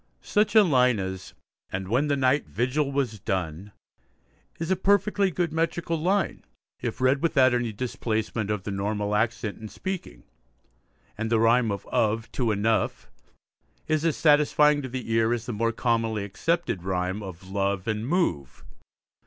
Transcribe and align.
Such 0.23 0.55
a 0.55 0.63
line 0.63 0.97
as 0.99 1.35
And 1.71 1.87
when 1.87 2.07
the 2.07 2.17
night 2.17 2.47
vigil 2.47 2.91
was 2.91 3.19
done, 3.19 3.71
is 4.59 4.71
a 4.71 4.75
perfectly 4.75 5.29
good 5.29 5.53
metrical 5.53 5.95
line 5.95 6.43
if 6.81 6.99
read 6.99 7.21
without 7.21 7.53
any 7.53 7.71
displacement 7.71 8.49
of 8.49 8.63
the 8.63 8.71
normal 8.71 9.13
accent 9.13 9.59
in 9.61 9.69
speaking, 9.69 10.23
and 11.19 11.29
the 11.31 11.37
rhyme 11.39 11.69
of 11.71 11.85
'of' 11.91 12.31
to 12.31 12.51
'enough' 12.51 13.11
is 13.87 14.03
as 14.03 14.17
satisfying 14.17 14.81
to 14.81 14.89
the 14.89 15.11
ear 15.11 15.33
as 15.35 15.45
the 15.45 15.53
more 15.53 15.71
commonly 15.71 16.23
accepted 16.23 16.81
rhyme 16.81 17.21
of 17.21 17.51
'love' 17.51 17.87
and 17.87 18.07
'move.' 18.07 18.65